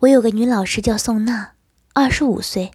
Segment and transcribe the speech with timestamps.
[0.00, 1.54] 我有个女老师叫宋娜，
[1.92, 2.70] 二十五岁，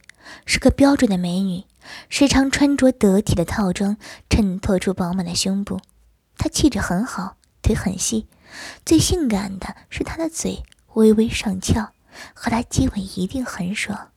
[0.46, 1.64] 是个标准的美女，
[2.10, 3.96] 时常穿着得体的套装，
[4.30, 5.80] 衬托出饱满的胸部。
[6.38, 8.28] 她气质很好，腿很细，
[8.86, 10.64] 最性感的是她的嘴
[10.96, 11.94] 微微上翘，
[12.34, 14.10] 和她接吻一定很爽。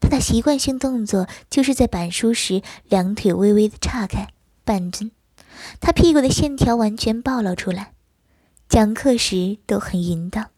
[0.00, 4.28] 她的习惯性动作就是在板书时两腿微微的岔开，
[4.64, 5.10] 半蹲，
[5.78, 7.92] 她屁股的线条完全暴露出来。
[8.66, 10.48] 讲课时都很淫荡。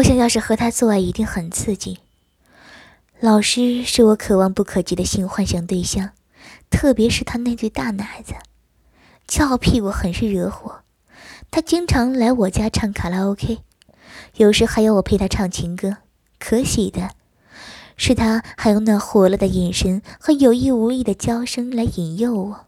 [0.00, 1.98] 我想要是和他做爱，一定很刺激。
[3.18, 6.12] 老师是我可望不可及的性幻想对象，
[6.70, 8.32] 特别是他那对大奶子，
[9.28, 10.80] 翘屁股很是惹火。
[11.50, 13.58] 他经常来我家唱卡拉 OK，
[14.36, 15.98] 有时还要我陪他唱情歌。
[16.38, 17.10] 可喜的
[17.98, 22.66] 是，他还用那火辣的眼神和有意无意的娇声来引诱我，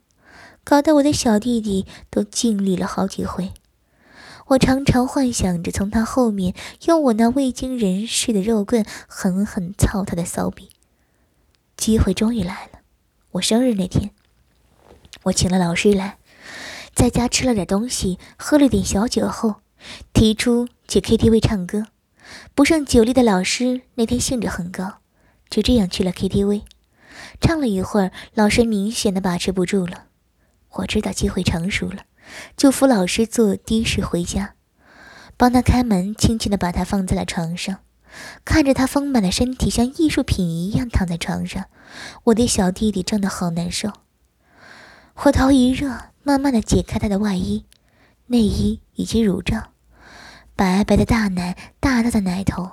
[0.62, 3.52] 搞得我的小弟弟都尽力了好几回。
[4.48, 6.55] 我常常幻想着从他后面
[6.87, 10.71] 用我那未经人事的肉棍狠狠操他的骚逼。
[11.76, 12.80] 机会终于来了，
[13.32, 14.10] 我生日那天，
[15.24, 16.18] 我请了老师来，
[16.95, 19.57] 在家吃了点东西，喝了点小酒后，
[20.13, 21.87] 提出去 KTV 唱歌。
[22.54, 24.98] 不胜酒力的老师那天兴致很高，
[25.51, 26.63] 就这样去了 KTV，
[27.40, 30.04] 唱了一会儿，老师明显的把持不住了。
[30.70, 32.04] 我知道机会成熟了。
[32.57, 34.55] 就扶老师坐的士回家，
[35.37, 37.79] 帮他开门，轻轻地把他放在了床上，
[38.45, 41.66] 看着他丰满的身体像艺术品一样躺在床上，
[42.25, 43.93] 我的小弟弟真的好难受。
[45.25, 47.66] 我头一热，慢慢的解开他的外衣、
[48.27, 49.73] 内衣以及乳罩，
[50.57, 52.71] 白白的大奶，大大的奶头，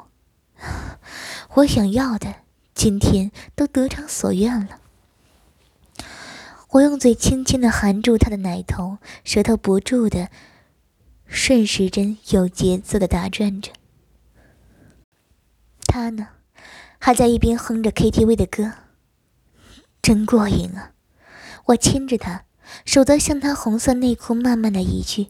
[1.56, 2.34] 我想要的
[2.74, 4.80] 今天都得偿所愿了。
[6.72, 10.30] 我用嘴轻轻的含住他的奶头，舌头不住的
[11.26, 13.72] 顺时针有节奏的打转着。
[15.88, 16.28] 他呢，
[17.00, 18.74] 还在一边哼着 KTV 的歌，
[20.00, 20.92] 真过瘾啊！
[21.66, 22.44] 我亲着他，
[22.86, 25.28] 手则向他红色内裤慢慢的移去，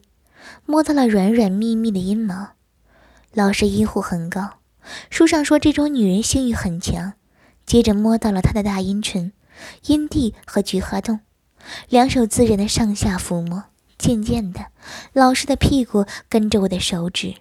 [0.65, 2.49] 摸到了软软密密的阴毛。
[3.33, 4.59] 老师医护很高，
[5.09, 7.13] 书上说这种女人性欲很强。
[7.65, 9.31] 接着摸到了他的大阴唇、
[9.85, 11.21] 阴蒂和菊花洞。
[11.89, 13.65] 两手自然的上下抚摸，
[13.97, 14.67] 渐渐的，
[15.13, 17.35] 老师的屁股跟着我的手指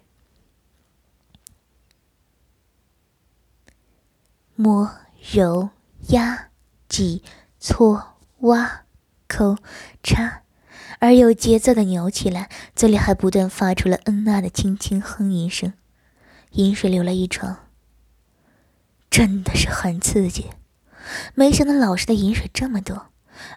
[4.54, 4.90] 摸、
[5.32, 5.70] 揉、
[6.08, 6.48] 压、
[6.88, 7.22] 挤、
[7.60, 8.82] 搓、挖、
[9.28, 9.56] 抠、
[10.02, 10.42] 插，
[10.98, 15.74] 而有节奏的扭起来，嘴里还不断发出了嗯啊的轻轻哼吟声，
[16.52, 17.68] 饮水流了一床，
[19.08, 20.50] 真的是很刺激。
[21.34, 23.06] 没想到老师的饮水这么多。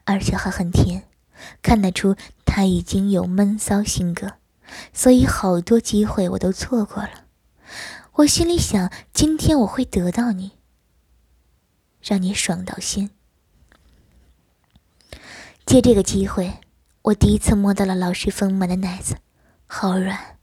[0.06, 1.04] 而且还很甜，
[1.62, 2.16] 看得出
[2.46, 4.34] 他已经有闷骚性格，
[4.94, 7.26] 所以好多机会我都错过了。
[8.14, 10.52] 我心里想，今天我会得到你，
[12.02, 13.10] 让你爽到心。
[15.66, 16.60] 借这个机会，
[17.04, 19.16] 我第一次摸到了老师丰满的奶子，
[19.66, 20.38] 好软，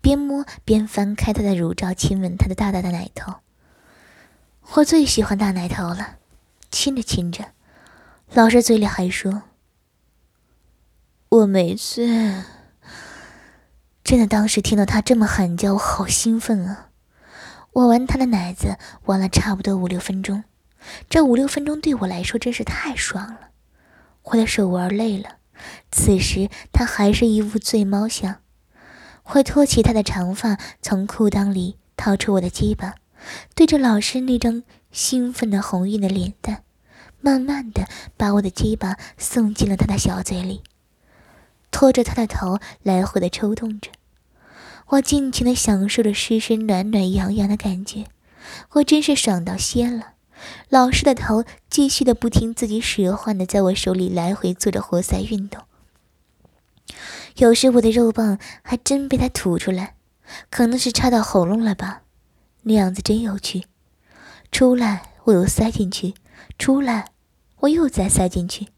[0.00, 3.34] 边摸边翻开他的乳罩，亲吻他的大大的奶头。
[4.74, 6.18] 我最喜欢大奶头了，
[6.70, 7.52] 亲着亲着。
[8.34, 9.42] 老师嘴里还说
[11.30, 12.06] ：“我没醉。”
[14.04, 16.90] 真的，当时听到他这么喊叫，我好兴奋啊！
[17.72, 20.44] 我玩他的奶子玩了差不多五六分钟，
[21.08, 23.50] 这五六分钟对我来说真是太爽了。
[24.22, 25.36] 我的手玩累了，
[25.90, 28.36] 此时他还是一副醉猫相。
[29.22, 32.94] 会托起他的长发，从裤裆里掏出我的鸡巴，
[33.54, 36.64] 对着老师那张兴奋的红晕的脸蛋。
[37.20, 40.62] 慢慢的把我的鸡巴送进了他的小嘴里，
[41.70, 43.90] 拖着他的头来回的抽动着，
[44.88, 48.06] 我尽情的享受着湿湿暖暖洋洋的感觉，
[48.72, 50.12] 我真是爽到仙了。
[50.68, 55.64] 老师的头继续的不听自己使唤的在我手里来回做着活塞运动，
[57.36, 59.96] 有时我的肉棒还真被他吐出来，
[60.48, 62.02] 可能是插到喉咙了吧，
[62.62, 63.64] 那样子真有趣。
[64.52, 66.14] 出来我又塞进去。
[66.58, 67.12] 出来，
[67.60, 68.68] 我又再塞进去，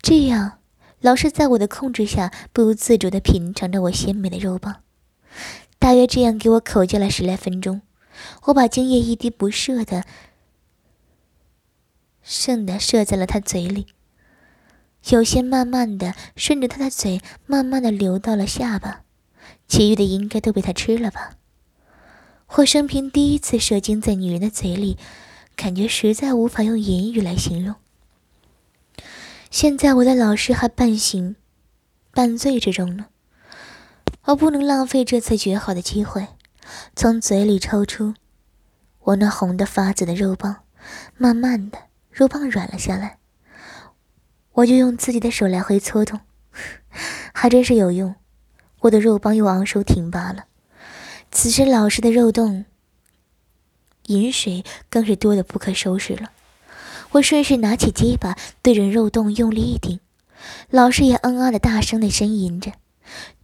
[0.00, 0.58] 这样，
[1.00, 4.82] 老是在我的控制下，不由自主地品尝着我鲜美的肉棒。
[5.78, 7.82] 大约这样给我口交了十来分钟，
[8.44, 10.04] 我把精液一滴不剩的
[12.22, 13.86] 剩的射在了他嘴里，
[15.08, 19.02] 有些慢慢的顺着他的嘴，慢慢的流到了下巴，
[19.66, 21.32] 其余的应该都被他吃了吧。
[22.54, 24.98] 我生平第一次射精在女人的嘴里。
[25.56, 27.76] 感觉实在无法用言语来形容。
[29.50, 31.36] 现在我的老师还半醒
[32.10, 33.06] 半醉之中呢，
[34.24, 36.28] 我不能浪费这次绝好的机会。
[36.96, 38.14] 从嘴里抽出
[39.00, 40.64] 我那红的发紫的肉棒，
[41.16, 41.78] 慢慢的，
[42.10, 43.18] 肉棒软了下来。
[44.52, 46.20] 我就用自己的手来回搓动，
[47.32, 48.14] 还真是有用。
[48.80, 50.44] 我的肉棒又昂首挺拔了。
[51.30, 52.64] 此时老师的肉洞
[54.12, 56.30] 饮水更是多的不可收拾了。
[57.12, 60.00] 我顺势拿起鸡巴，对着肉洞用力一顶，
[60.70, 62.72] 老师也嗯啊的大声的呻吟着。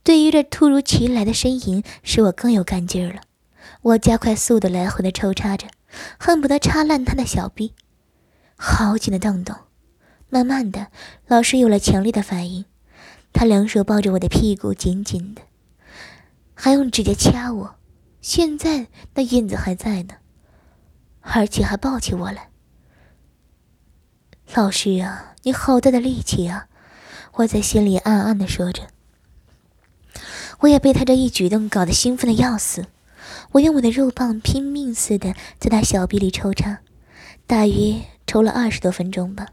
[0.02, 3.20] 对于这突如其来的呻吟，使我更有干劲儿了。
[3.82, 5.66] 我加快速度来回的抽插着，
[6.18, 7.74] 恨不得插烂他的小臂，
[8.56, 9.54] 好紧的洞洞。
[10.30, 10.88] 慢慢的，
[11.26, 12.64] 老师有了强烈的反应，
[13.32, 15.42] 他两手抱着我的屁股紧紧的，
[16.54, 17.74] 还用指甲掐我。
[18.20, 20.14] 现在那印子还在呢，
[21.20, 22.50] 而且还抱起我来。
[24.54, 26.68] 老师啊，你好大的力气啊！
[27.34, 28.88] 我在心里暗暗的说着。
[30.60, 32.86] 我也被他这一举动搞得兴奋的要死，
[33.52, 36.80] 我用我的肉棒拼命似的在他小臂里抽插，
[37.46, 39.48] 大约抽了二十多分钟吧。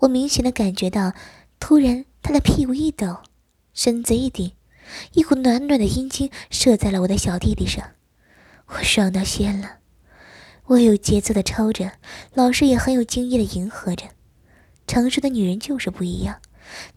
[0.00, 1.12] 我明显的感觉到，
[1.60, 3.18] 突然他的屁股一抖，
[3.74, 4.52] 身子一顶，
[5.12, 7.90] 一股暖暖的阴茎射在了我的小弟弟上，
[8.66, 9.79] 我爽到仙了。
[10.66, 11.92] 我有节奏的抽着，
[12.34, 14.06] 老师也很有经验的迎合着。
[14.86, 16.40] 成熟的女人就是不一样，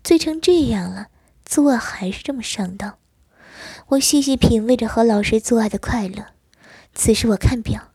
[0.04, 1.08] 醉成这样了，
[1.46, 2.98] 做爱还是这么上当。
[3.90, 6.28] 我细细品味着和老师做爱的快乐。
[6.94, 7.90] 此时我看表，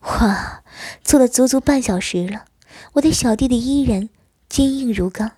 [0.00, 0.62] 哇，
[1.02, 2.46] 做了足足半小时了。
[2.94, 4.08] 我的小弟弟依然
[4.48, 5.32] 坚硬如钢，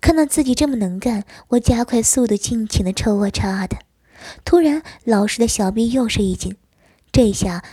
[0.00, 3.78] 看到自己这么能干，我加快速度，尽情的抽啊插啊的。
[4.44, 6.56] 突然，老师的小臂又是一紧，
[7.12, 7.62] 这下